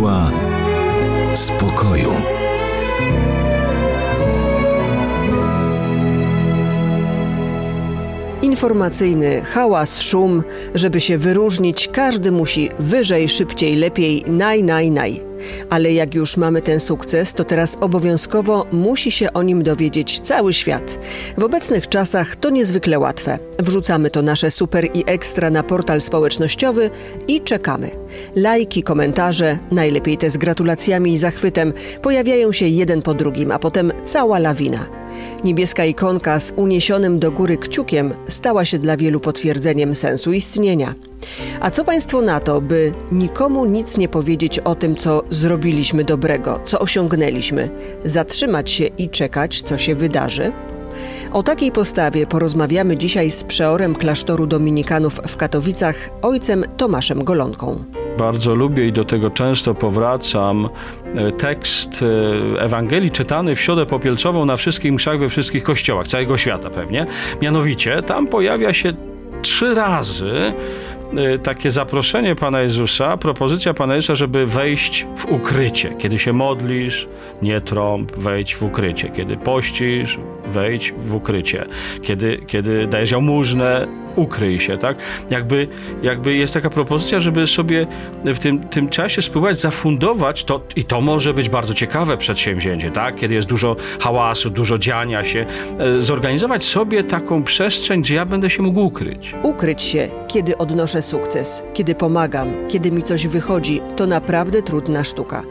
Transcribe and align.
Siła 0.00 0.30
spokoju. 1.34 2.39
Informacyjny 8.50 9.42
hałas, 9.42 10.00
szum, 10.02 10.42
żeby 10.74 11.00
się 11.00 11.18
wyróżnić, 11.18 11.88
każdy 11.88 12.32
musi 12.32 12.70
wyżej, 12.78 13.28
szybciej, 13.28 13.76
lepiej, 13.76 14.24
naj, 14.26 14.64
naj, 14.64 14.90
naj. 14.90 15.22
Ale 15.70 15.92
jak 15.92 16.14
już 16.14 16.36
mamy 16.36 16.62
ten 16.62 16.80
sukces, 16.80 17.34
to 17.34 17.44
teraz 17.44 17.78
obowiązkowo 17.80 18.66
musi 18.72 19.10
się 19.10 19.32
o 19.32 19.42
nim 19.42 19.62
dowiedzieć 19.62 20.20
cały 20.20 20.52
świat. 20.52 20.98
W 21.38 21.44
obecnych 21.44 21.88
czasach 21.88 22.36
to 22.36 22.50
niezwykle 22.50 22.98
łatwe. 22.98 23.38
Wrzucamy 23.58 24.10
to 24.10 24.22
nasze 24.22 24.50
super 24.50 24.88
i 24.94 25.04
ekstra 25.06 25.50
na 25.50 25.62
portal 25.62 26.00
społecznościowy 26.00 26.90
i 27.28 27.40
czekamy. 27.40 27.90
Lajki, 28.36 28.82
komentarze, 28.82 29.58
najlepiej 29.70 30.18
te 30.18 30.30
z 30.30 30.36
gratulacjami 30.36 31.12
i 31.12 31.18
zachwytem, 31.18 31.72
pojawiają 32.02 32.52
się 32.52 32.66
jeden 32.66 33.02
po 33.02 33.14
drugim, 33.14 33.52
a 33.52 33.58
potem 33.58 33.92
cała 34.04 34.38
lawina. 34.38 34.99
Niebieska 35.44 35.84
ikonka 35.84 36.40
z 36.40 36.52
uniesionym 36.56 37.18
do 37.18 37.32
góry 37.32 37.58
kciukiem 37.58 38.12
stała 38.28 38.64
się 38.64 38.78
dla 38.78 38.96
wielu 38.96 39.20
potwierdzeniem 39.20 39.94
sensu 39.94 40.32
istnienia. 40.32 40.94
A 41.60 41.70
co 41.70 41.84
Państwo 41.84 42.20
na 42.22 42.40
to, 42.40 42.60
by 42.60 42.92
nikomu 43.12 43.64
nic 43.64 43.96
nie 43.96 44.08
powiedzieć 44.08 44.58
o 44.58 44.74
tym, 44.74 44.96
co 44.96 45.22
zrobiliśmy 45.30 46.04
dobrego, 46.04 46.60
co 46.64 46.78
osiągnęliśmy, 46.78 47.70
zatrzymać 48.04 48.70
się 48.70 48.86
i 48.86 49.08
czekać, 49.08 49.62
co 49.62 49.78
się 49.78 49.94
wydarzy? 49.94 50.52
O 51.32 51.42
takiej 51.42 51.72
postawie 51.72 52.26
porozmawiamy 52.26 52.96
dzisiaj 52.96 53.30
z 53.30 53.44
przeorem 53.44 53.94
klasztoru 53.94 54.46
dominikanów 54.46 55.20
w 55.28 55.36
Katowicach, 55.36 56.10
ojcem 56.22 56.64
Tomaszem 56.76 57.24
Golonką. 57.24 57.84
Bardzo 58.20 58.54
lubię 58.54 58.86
i 58.86 58.92
do 58.92 59.04
tego 59.04 59.30
często 59.30 59.74
powracam 59.74 60.68
e, 61.14 61.32
tekst 61.32 62.04
e, 62.56 62.62
Ewangelii 62.62 63.10
czytany 63.10 63.54
w 63.54 63.60
środę 63.60 63.86
popielcową 63.86 64.44
na 64.44 64.56
wszystkich 64.56 64.92
mszach 64.92 65.18
we 65.18 65.28
wszystkich 65.28 65.62
kościołach 65.62 66.08
całego 66.08 66.36
świata 66.36 66.70
pewnie. 66.70 67.06
Mianowicie 67.42 68.02
tam 68.02 68.26
pojawia 68.26 68.72
się 68.72 68.92
trzy 69.42 69.74
razy 69.74 70.52
e, 71.16 71.38
takie 71.38 71.70
zaproszenie 71.70 72.34
Pana 72.34 72.60
Jezusa, 72.60 73.16
propozycja 73.16 73.74
Pana 73.74 73.94
Jezusa, 73.94 74.14
żeby 74.14 74.46
wejść 74.46 75.06
w 75.16 75.26
ukrycie. 75.26 75.94
Kiedy 75.98 76.18
się 76.18 76.32
modlisz, 76.32 77.08
nie 77.42 77.60
trąb, 77.60 78.12
wejdź 78.16 78.56
w 78.56 78.62
ukrycie. 78.62 79.10
Kiedy 79.10 79.36
pościsz, 79.36 80.18
wejdź 80.48 80.92
w 80.92 81.14
ukrycie. 81.14 81.66
Kiedy, 82.02 82.40
kiedy 82.46 82.86
dajesz 82.86 83.10
jałmużnę, 83.10 83.99
ukryj 84.16 84.60
się, 84.60 84.78
tak? 84.78 84.96
Jakby, 85.30 85.68
jakby 86.02 86.34
jest 86.34 86.54
taka 86.54 86.70
propozycja, 86.70 87.20
żeby 87.20 87.46
sobie 87.46 87.86
w 88.24 88.38
tym, 88.38 88.68
tym 88.68 88.88
czasie 88.88 89.22
spróbować 89.22 89.60
zafundować 89.60 90.44
to, 90.44 90.60
i 90.76 90.84
to 90.84 91.00
może 91.00 91.34
być 91.34 91.48
bardzo 91.48 91.74
ciekawe 91.74 92.16
przedsięwzięcie, 92.16 92.90
tak? 92.90 93.16
Kiedy 93.16 93.34
jest 93.34 93.48
dużo 93.48 93.76
hałasu, 94.00 94.50
dużo 94.50 94.78
dziania 94.78 95.24
się, 95.24 95.46
e, 95.78 96.00
zorganizować 96.00 96.64
sobie 96.64 97.04
taką 97.04 97.42
przestrzeń, 97.42 98.02
gdzie 98.02 98.14
ja 98.14 98.26
będę 98.26 98.50
się 98.50 98.62
mógł 98.62 98.80
ukryć. 98.80 99.34
Ukryć 99.42 99.82
się, 99.82 100.08
kiedy 100.28 100.58
odnoszę 100.58 101.02
sukces, 101.02 101.62
kiedy 101.74 101.94
pomagam, 101.94 102.48
kiedy 102.68 102.90
mi 102.90 103.02
coś 103.02 103.26
wychodzi, 103.26 103.80
to 103.96 104.06
naprawdę 104.06 104.62
trudna 104.62 105.04
sztuka. 105.04 105.42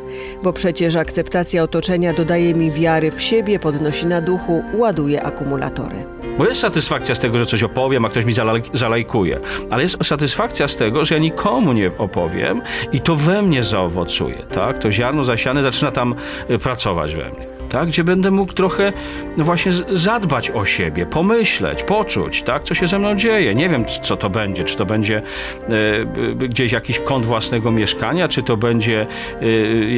Bo 0.44 0.54
przecież 0.54 0.96
akceptacja 0.96 1.64
otoczenia 1.64 2.14
dodaje 2.14 2.54
mi 2.54 2.72
wiary 2.72 3.12
w 3.12 3.22
siebie, 3.22 3.60
podnosi 3.60 4.08
na 4.08 4.22
duchu, 4.22 4.64
ładuje 4.74 5.24
akumulatory. 5.24 6.19
Bo 6.40 6.46
jest 6.46 6.62
satysfakcja 6.62 7.16
z 7.16 7.20
tego, 7.20 7.38
że 7.38 7.46
coś 7.46 7.64
opowiem, 7.64 8.06
a 8.06 8.10
ktoś 8.10 8.26
mi 8.26 8.34
zalaj- 8.34 8.70
zalajkuje. 8.74 9.40
Ale 9.70 9.84
jest 9.84 10.06
satysfakcja 10.06 10.68
z 10.68 10.76
tego, 10.76 11.06
że 11.06 11.16
ja 11.16 11.22
nikomu 11.22 11.74
nie 11.74 11.92
opowiem 11.98 12.62
i 12.92 13.02
to 13.02 13.16
we 13.16 13.42
mnie 13.42 13.64
zaowocuje, 13.64 14.36
tak? 14.36 14.80
To 14.80 14.92
ziarno 14.92 15.24
zasiane 15.24 15.64
zaczyna 15.64 15.92
tam 15.92 16.16
y, 16.50 16.60
pracować 16.60 17.16
we 17.16 17.30
mnie. 17.30 17.59
Tak, 17.70 17.88
gdzie 17.88 18.04
będę 18.04 18.32
mógł 18.32 18.54
trochę 18.54 18.94
no 19.38 19.44
właśnie 19.44 19.72
zadbać 19.94 20.52
o 20.52 20.66
siebie, 20.66 21.06
pomyśleć, 21.06 21.84
poczuć, 21.84 22.44
tak, 22.44 22.64
co 22.64 22.74
się 22.74 22.88
ze 22.88 23.00
mną 23.00 23.16
dzieje. 23.16 23.56
Nie 23.56 23.70
wiem, 23.70 23.86
co 24.02 24.18
to 24.18 24.30
będzie. 24.30 24.64
Czy 24.64 24.76
to 24.78 24.86
będzie 24.86 25.22
b- 26.36 26.48
gdzieś 26.48 26.72
jakiś 26.72 27.00
kąt 27.00 27.26
własnego 27.26 27.72
mieszkania, 27.72 28.28
czy 28.28 28.44
to 28.44 28.58
będzie 28.58 29.08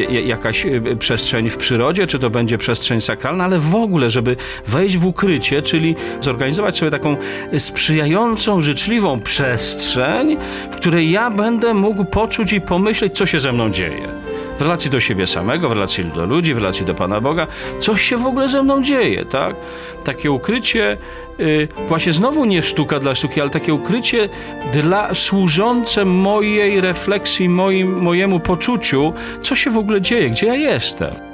j- 0.09 0.28
jakaś 0.28 0.66
e, 0.66 0.96
przestrzeń 1.00 1.50
w 1.50 1.58
przyrodzie, 1.58 2.08
czy 2.08 2.20
to 2.20 2.30
będzie 2.30 2.58
przestrzeń 2.58 3.02
sakralna, 3.02 3.44
ale 3.44 3.59
w 3.59 3.76
ogóle, 3.76 4.09
żeby 4.09 4.36
wejść 4.68 4.98
w 4.98 5.06
ukrycie, 5.06 5.62
czyli 5.62 5.96
zorganizować 6.22 6.78
sobie 6.78 6.92
taką 6.92 7.16
sprzyjającą, 7.58 8.62
życzliwą 8.62 9.22
przestrzeń, 9.22 10.38
w 10.72 10.76
której 10.76 11.12
ja 11.12 11.30
będę 11.32 11.74
mógł 11.74 12.06
poczuć 12.06 12.53
i 12.53 12.62
pomyśleć, 12.62 13.14
co 13.18 13.26
się 13.26 13.40
ze 13.40 13.52
mną 13.52 13.70
dzieje 13.70 14.21
w 14.62 14.64
relacji 14.64 14.90
do 14.90 15.00
siebie 15.00 15.28
samego, 15.28 15.70
w 15.70 15.72
relacji 15.72 16.06
do 16.06 16.26
ludzi, 16.26 16.54
w 16.54 16.58
relacji 16.58 16.86
do 16.86 16.94
Pana 16.94 17.22
Boga, 17.22 17.48
coś 17.80 18.02
się 18.02 18.18
w 18.18 18.26
ogóle 18.26 18.50
ze 18.50 18.64
mną 18.64 18.84
dzieje, 18.84 19.26
tak? 19.26 19.56
Takie 20.04 20.32
ukrycie, 20.32 20.98
y, 21.40 21.68
właśnie 21.90 22.14
znowu 22.14 22.46
nie 22.46 22.64
sztuka 22.64 23.00
dla 23.00 23.16
sztuki, 23.16 23.42
ale 23.42 23.50
takie 23.50 23.74
ukrycie 23.74 24.30
dla 24.74 25.16
służące 25.16 26.06
mojej 26.06 26.82
refleksji, 26.82 27.50
moim, 27.50 28.02
mojemu 28.02 28.40
poczuciu, 28.40 29.14
co 29.42 29.56
się 29.56 29.70
w 29.70 29.78
ogóle 29.78 30.02
dzieje, 30.02 30.30
gdzie 30.30 30.46
ja 30.46 30.56
jestem. 30.56 31.31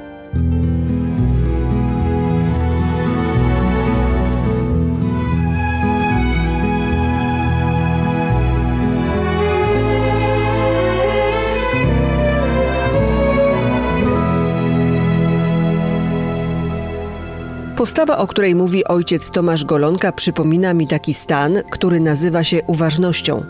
Postawa, 17.78 18.18
o 18.18 18.28
której 18.28 18.56
mówi 18.56 18.86
ojciec 18.86 19.32
Tomasz 19.32 19.66
Golonka, 19.66 20.12
przypomina 20.12 20.74
mi 20.74 20.88
taki 20.88 21.14
stan, 21.14 21.54
który 21.72 22.00
nazywa 22.00 22.44
się 22.44 22.62
uważnością. 22.68 23.44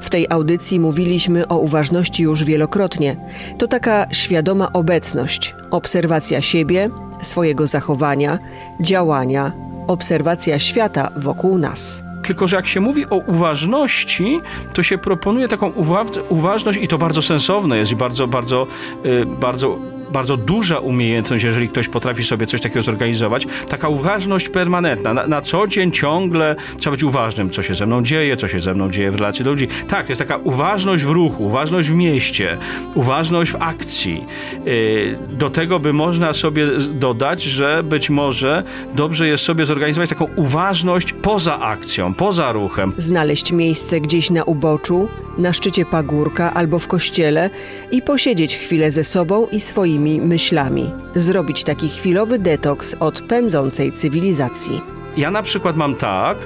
W 0.00 0.10
tej 0.10 0.26
audycji 0.30 0.80
mówiliśmy 0.80 1.48
o 1.48 1.58
uważności 1.58 2.22
już 2.22 2.44
wielokrotnie. 2.44 3.16
To 3.58 3.68
taka 3.68 4.06
świadoma 4.12 4.72
obecność, 4.72 5.54
obserwacja 5.70 6.40
siebie, 6.40 6.90
swojego 7.20 7.66
zachowania, 7.66 8.38
działania, 8.80 9.52
obserwacja 9.86 10.58
świata 10.58 11.10
wokół 11.16 11.58
nas. 11.58 12.02
Tylko, 12.22 12.48
że 12.48 12.56
jak 12.56 12.66
się 12.66 12.80
mówi 12.80 13.06
o 13.10 13.16
uważności, 13.16 14.40
to 14.72 14.82
się 14.82 14.98
proponuje 14.98 15.48
taką 15.48 15.70
uwa- 15.70 16.22
uważność 16.28 16.78
i 16.82 16.88
to 16.88 16.98
bardzo 16.98 17.22
sensowne 17.22 17.78
jest 17.78 17.92
i 17.92 17.96
bardzo, 17.96 18.26
bardzo, 18.26 18.66
y, 19.06 19.26
bardzo, 19.26 19.78
bardzo 20.12 20.36
duża 20.36 20.78
umiejętność, 20.78 21.44
jeżeli 21.44 21.68
ktoś 21.68 21.88
potrafi 21.88 22.24
sobie 22.24 22.46
coś 22.46 22.60
takiego 22.60 22.82
zorganizować. 22.82 23.46
Taka 23.68 23.88
uważność 23.88 24.48
permanentna. 24.48 25.14
Na, 25.14 25.26
na 25.26 25.42
co 25.42 25.66
dzień 25.66 25.92
ciągle 25.92 26.56
trzeba 26.78 26.90
być 26.90 27.02
uważnym, 27.02 27.50
co 27.50 27.62
się 27.62 27.74
ze 27.74 27.86
mną 27.86 28.02
dzieje, 28.02 28.36
co 28.36 28.48
się 28.48 28.60
ze 28.60 28.74
mną 28.74 28.90
dzieje 28.90 29.10
w 29.10 29.14
relacji 29.14 29.44
do 29.44 29.50
ludzi. 29.50 29.68
Tak, 29.88 30.08
jest 30.08 30.18
taka 30.18 30.36
uważność 30.36 31.04
w 31.04 31.10
ruchu, 31.10 31.44
uważność 31.44 31.88
w 31.88 31.94
mieście, 31.94 32.58
uważność 32.94 33.50
w 33.50 33.56
akcji. 33.56 34.24
Y, 34.66 35.18
do 35.30 35.50
tego 35.50 35.80
by 35.80 35.92
można 35.92 36.32
sobie 36.32 36.66
dodać, 36.92 37.42
że 37.42 37.82
być 37.82 38.10
może 38.10 38.62
dobrze 38.94 39.28
jest 39.28 39.44
sobie 39.44 39.66
zorganizować 39.66 40.08
taką 40.08 40.26
uważność 40.36 41.12
poza 41.12 41.60
akcją, 41.60 42.14
poza 42.14 42.52
ruchem. 42.52 42.92
Znaleźć 42.98 43.52
miejsce 43.52 44.00
gdzieś 44.00 44.30
na 44.30 44.44
uboczu, 44.44 45.08
na 45.38 45.52
szczycie 45.52 45.84
pagórka 45.84 46.54
albo 46.54 46.78
w 46.78 46.88
kościele 46.88 47.50
i 47.90 48.02
posiedzieć 48.02 48.56
chwilę 48.56 48.90
ze 48.90 49.04
sobą 49.04 49.46
i 49.46 49.60
swoimi 49.60 50.20
myślami. 50.20 50.90
Zrobić 51.14 51.64
taki 51.64 51.88
chwilowy 51.88 52.38
detoks 52.38 52.96
od 53.00 53.20
pędzącej 53.20 53.92
cywilizacji. 53.92 54.80
Ja 55.16 55.30
na 55.30 55.42
przykład 55.42 55.76
mam 55.76 55.94
tak, 55.94 56.38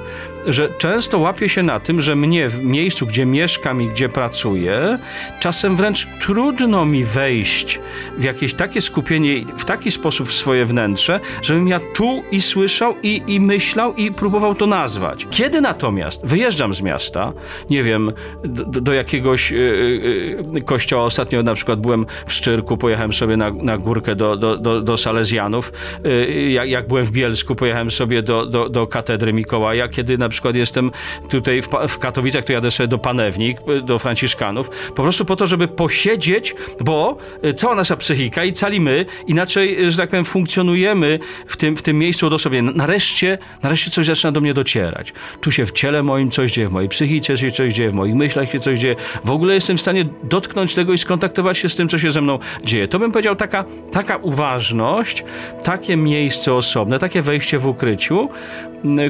że 0.47 0.69
często 0.77 1.19
łapię 1.19 1.49
się 1.49 1.63
na 1.63 1.79
tym, 1.79 2.01
że 2.01 2.15
mnie 2.15 2.49
w 2.49 2.63
miejscu, 2.63 3.05
gdzie 3.05 3.25
mieszkam 3.25 3.81
i 3.81 3.87
gdzie 3.87 4.09
pracuję, 4.09 4.99
czasem 5.39 5.75
wręcz 5.75 6.07
trudno 6.21 6.85
mi 6.85 7.03
wejść 7.03 7.79
w 8.17 8.23
jakieś 8.23 8.53
takie 8.53 8.81
skupienie, 8.81 9.45
w 9.57 9.65
taki 9.65 9.91
sposób 9.91 10.29
w 10.29 10.33
swoje 10.33 10.65
wnętrze, 10.65 11.19
żebym 11.41 11.67
ja 11.67 11.79
czuł 11.93 12.23
i 12.31 12.41
słyszał 12.41 12.95
i, 13.03 13.21
i 13.27 13.39
myślał 13.39 13.93
i 13.95 14.11
próbował 14.11 14.55
to 14.55 14.67
nazwać. 14.67 15.27
Kiedy 15.31 15.61
natomiast 15.61 16.25
wyjeżdżam 16.25 16.73
z 16.73 16.81
miasta, 16.81 17.33
nie 17.69 17.83
wiem, 17.83 18.11
do, 18.43 18.81
do 18.81 18.93
jakiegoś 18.93 19.51
yy, 19.51 20.61
kościoła, 20.65 21.03
ostatnio 21.03 21.43
na 21.43 21.55
przykład 21.55 21.79
byłem 21.79 22.05
w 22.25 22.33
Szczyrku, 22.33 22.77
pojechałem 22.77 23.13
sobie 23.13 23.37
na, 23.37 23.51
na 23.51 23.77
górkę 23.77 24.15
do, 24.15 24.37
do, 24.37 24.57
do, 24.57 24.81
do 24.81 24.97
Salezjanów, 24.97 25.73
yy, 26.03 26.51
jak, 26.51 26.69
jak 26.69 26.87
byłem 26.87 27.05
w 27.05 27.11
Bielsku, 27.11 27.55
pojechałem 27.55 27.91
sobie 27.91 28.21
do, 28.21 28.45
do, 28.45 28.69
do 28.69 28.87
katedry 28.87 29.33
Mikołaja, 29.33 29.87
kiedy 29.87 30.17
na 30.17 30.28
przykład 30.29 30.55
jestem 30.55 30.91
tutaj 31.29 31.61
w, 31.61 31.69
w 31.87 31.97
Katowicach, 31.97 32.43
to 32.43 32.53
jadę 32.53 32.71
sobie 32.71 32.87
do 32.87 32.97
Panewnik, 32.97 33.57
do 33.83 33.99
Franciszkanów, 33.99 34.69
po 34.95 35.03
prostu 35.03 35.25
po 35.25 35.35
to, 35.35 35.47
żeby 35.47 35.67
posiedzieć, 35.67 36.55
bo 36.81 37.17
y, 37.45 37.53
cała 37.53 37.75
nasza 37.75 37.97
psychika 37.97 38.43
i 38.43 38.53
cali 38.53 38.81
my 38.81 39.05
inaczej, 39.27 39.85
y, 39.85 39.91
że 39.91 39.97
tak 39.97 40.09
powiem, 40.09 40.25
funkcjonujemy 40.25 41.19
w 41.47 41.57
tym, 41.57 41.77
w 41.77 41.81
tym 41.81 41.97
miejscu 41.97 42.27
od 42.27 42.33
osoby. 42.33 42.61
Nareszcie, 42.61 43.37
nareszcie 43.63 43.91
coś 43.91 44.05
zaczyna 44.05 44.31
do 44.31 44.41
mnie 44.41 44.53
docierać. 44.53 45.13
Tu 45.41 45.51
się 45.51 45.65
w 45.65 45.71
ciele 45.71 46.03
moim 46.03 46.31
coś 46.31 46.51
dzieje, 46.51 46.67
w 46.67 46.71
mojej 46.71 46.89
psychice 46.89 47.37
się 47.37 47.51
coś 47.51 47.73
dzieje, 47.73 47.89
w 47.89 47.93
moich 47.93 48.15
myślach 48.15 48.51
się 48.51 48.59
coś 48.59 48.79
dzieje. 48.79 48.95
W 49.25 49.31
ogóle 49.31 49.53
jestem 49.53 49.77
w 49.77 49.81
stanie 49.81 50.05
dotknąć 50.23 50.75
tego 50.75 50.93
i 50.93 50.97
skontaktować 50.97 51.57
się 51.57 51.69
z 51.69 51.75
tym, 51.75 51.89
co 51.89 51.99
się 51.99 52.11
ze 52.11 52.21
mną 52.21 52.39
dzieje. 52.63 52.87
To 52.87 52.99
bym 52.99 53.11
powiedział 53.11 53.35
taka, 53.35 53.65
taka 53.91 54.17
uważność, 54.17 55.23
takie 55.63 55.97
miejsce 55.97 56.53
osobne, 56.53 56.99
takie 56.99 57.21
wejście 57.21 57.59
w 57.59 57.67
ukryciu, 57.67 58.29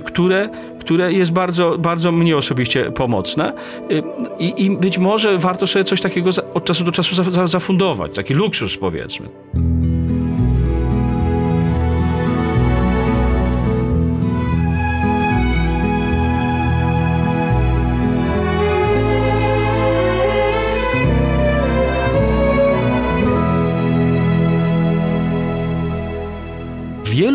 które, 0.06 0.50
które 0.80 1.09
jest 1.12 1.32
bardzo, 1.32 1.78
bardzo 1.78 2.12
mnie 2.12 2.38
osobiście 2.38 2.92
pomocne 2.92 3.54
y, 3.92 4.04
I, 4.40 4.66
i 4.66 4.70
być 4.72 4.98
może 4.98 5.38
warto 5.38 5.68
sobie 5.68 5.86
coś 5.86 6.02
takiego 6.02 6.30
od 6.54 6.66
czasu 6.66 6.84
do 6.84 6.92
czasu 6.92 7.24
zafundować, 7.48 8.16
taki 8.16 8.34
luksus 8.34 8.78
powiedzmy. 8.78 9.30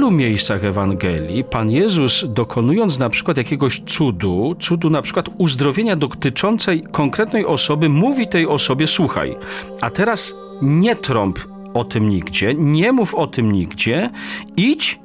Wielu 0.05 0.17
miejscach 0.17 0.65
Ewangelii 0.65 1.45
Pan 1.45 1.71
Jezus, 1.71 2.25
dokonując 2.29 2.99
na 2.99 3.09
przykład 3.09 3.37
jakiegoś 3.37 3.83
cudu, 3.87 4.57
cudu 4.61 4.91
na 4.91 5.03
przykład 5.03 5.27
uzdrowienia 5.39 5.97
dotyczącej 5.97 6.83
konkretnej 6.93 7.47
osoby, 7.47 7.89
mówi 7.89 8.29
tej 8.29 8.47
osobie: 8.47 8.87
Słuchaj, 8.87 9.37
a 9.81 9.91
teraz 9.91 10.35
nie 10.63 10.97
trąb 10.97 11.39
o 11.75 11.85
tym 11.85 12.09
nigdzie, 12.09 12.55
nie 12.55 12.93
mów 12.93 13.15
o 13.15 13.27
tym 13.27 13.53
nigdzie, 13.53 14.11
idź 14.57 14.99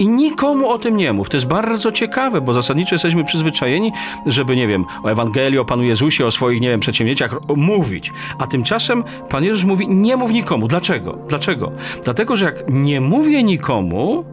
i 0.00 0.08
nikomu 0.08 0.68
o 0.68 0.78
tym 0.78 0.96
nie 0.96 1.12
mów. 1.12 1.28
To 1.28 1.36
jest 1.36 1.46
bardzo 1.46 1.92
ciekawe, 1.92 2.40
bo 2.40 2.52
zasadniczo 2.52 2.94
jesteśmy 2.94 3.24
przyzwyczajeni, 3.24 3.92
żeby, 4.26 4.56
nie 4.56 4.66
wiem, 4.66 4.84
o 5.02 5.10
Ewangelii, 5.10 5.58
o 5.58 5.64
Panu 5.64 5.82
Jezusie, 5.82 6.26
o 6.26 6.30
swoich, 6.30 6.60
nie 6.60 6.68
wiem, 6.68 6.80
przedsięwzięciach 6.80 7.36
mówić. 7.56 8.12
A 8.38 8.46
tymczasem 8.46 9.04
Pan 9.28 9.44
Jezus 9.44 9.64
mówi, 9.64 9.88
nie 9.88 10.16
mów 10.16 10.32
nikomu. 10.32 10.68
Dlaczego? 10.68 11.18
Dlaczego? 11.28 11.70
Dlatego, 12.04 12.36
że 12.36 12.44
jak 12.44 12.64
nie 12.68 13.00
mówię 13.00 13.42
nikomu, 13.42 14.24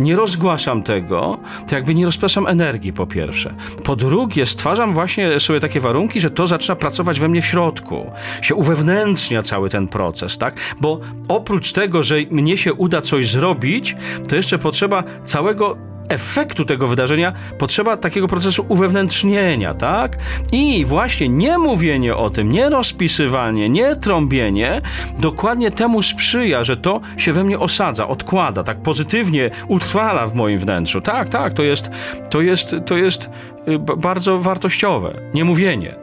nie 0.00 0.16
rozgłaszam 0.16 0.82
tego, 0.82 1.38
to 1.68 1.74
jakby 1.74 1.94
nie 1.94 2.06
rozpraszam 2.06 2.46
energii 2.46 2.92
po 2.92 3.06
pierwsze. 3.06 3.54
Po 3.84 3.96
drugie, 3.96 4.46
stwarzam 4.46 4.94
właśnie 4.94 5.40
sobie 5.40 5.60
takie 5.60 5.80
warunki, 5.80 6.20
że 6.20 6.30
to 6.30 6.46
zaczyna 6.46 6.76
pracować 6.76 7.20
we 7.20 7.28
mnie 7.28 7.42
w 7.42 7.46
środku. 7.46 8.10
Się 8.42 8.54
uwewnętrznia 8.54 9.42
cały 9.42 9.70
ten 9.70 9.88
proces, 9.88 10.38
tak? 10.38 10.54
Bo 10.80 11.00
oprócz 11.28 11.72
tego, 11.72 12.02
że 12.02 12.16
mnie 12.30 12.56
się 12.56 12.74
uda 12.74 13.00
coś 13.00 13.30
zrobić, 13.30 13.96
to 14.28 14.36
jeszcze 14.36 14.58
potrzeba 14.58 15.04
całego 15.24 15.89
efektu 16.10 16.64
tego 16.64 16.86
wydarzenia 16.86 17.32
potrzeba 17.58 17.96
takiego 17.96 18.28
procesu 18.28 18.64
uwewnętrznienia, 18.68 19.74
tak? 19.74 20.16
I 20.52 20.84
właśnie 20.84 21.28
nie 21.28 21.58
mówienie 21.58 22.16
o 22.16 22.30
tym, 22.30 22.52
nie 22.52 22.70
rozpisywanie, 22.70 23.68
nie 23.68 23.96
trąbienie 23.96 24.82
dokładnie 25.18 25.70
temu 25.70 26.02
sprzyja, 26.02 26.64
że 26.64 26.76
to 26.76 27.00
się 27.16 27.32
we 27.32 27.44
mnie 27.44 27.58
osadza, 27.58 28.08
odkłada, 28.08 28.62
tak 28.62 28.82
pozytywnie 28.82 29.50
utrwala 29.68 30.26
w 30.26 30.34
moim 30.34 30.58
wnętrzu. 30.58 31.00
Tak, 31.00 31.28
tak, 31.28 31.52
to 31.52 31.62
jest, 31.62 31.90
to 32.30 32.40
jest, 32.40 32.76
to 32.86 32.96
jest 32.96 33.30
y, 33.68 33.78
bardzo 33.78 34.38
wartościowe. 34.38 35.14
Nie 35.34 35.44
mówienie. 35.44 35.94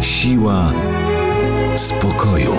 Siła 0.00 0.87
spokoju. 1.78 2.54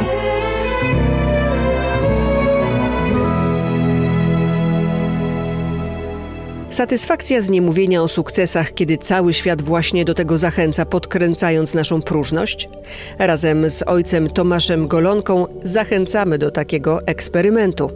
Satysfakcja 6.70 7.42
z 7.42 7.50
niemówienia 7.50 8.04
o 8.04 8.08
sukcesach, 8.08 8.74
kiedy 8.74 8.98
cały 8.98 9.34
świat 9.34 9.62
właśnie 9.62 10.06
do 10.06 10.14
tego 10.14 10.38
zachęca, 10.38 10.86
podkręcając 10.86 11.74
naszą 11.74 12.02
próżność? 12.02 12.70
Razem 13.18 13.70
z 13.70 13.84
ojcem 13.88 14.30
Tomaszem 14.30 14.88
Golonką 14.88 15.48
zachęcamy 15.64 16.38
do 16.38 16.52
takiego 16.52 17.08
eksperymentu. 17.08 17.92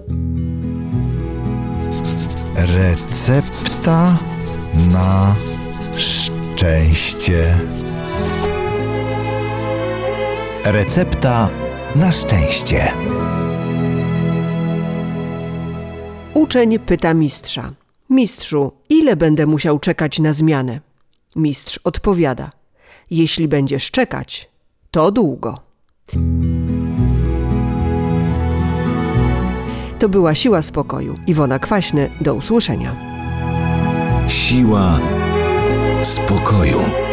Recepta 2.55 4.17
na 4.91 5.35
szczęście. 5.97 7.55
Recepta 10.65 11.49
na 11.95 12.11
szczęście. 12.11 12.93
Uczeń 16.33 16.79
pyta 16.79 17.13
mistrza: 17.13 17.73
Mistrzu, 18.09 18.71
ile 18.89 19.15
będę 19.15 19.45
musiał 19.45 19.79
czekać 19.79 20.19
na 20.19 20.33
zmianę? 20.33 20.79
Mistrz 21.35 21.79
odpowiada: 21.83 22.51
Jeśli 23.11 23.47
będziesz 23.47 23.91
czekać, 23.91 24.49
to 24.91 25.11
długo. 25.11 25.59
To 29.99 30.09
była 30.09 30.35
siła 30.35 30.61
spokoju. 30.61 31.19
Iwona 31.27 31.59
Kwaśny, 31.59 32.09
do 32.21 32.33
usłyszenia. 32.33 32.95
Siła 34.27 34.99
spokoju. 36.03 37.12